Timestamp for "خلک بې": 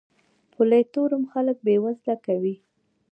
1.33-1.75